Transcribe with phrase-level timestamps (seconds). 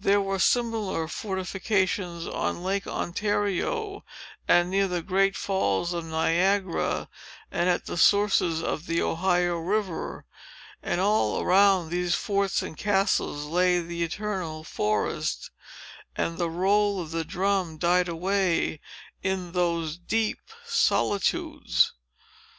[0.00, 4.06] There were similar fortifications on Lake Ontario,
[4.48, 7.10] and near the great Falls of Niagara,
[7.50, 10.24] and at the sources of the Ohio River.
[10.82, 15.50] And all around these forts and castles lay the eternal forest;
[16.16, 18.80] and the roll of the drum died away
[19.22, 21.92] in those deep solitudes.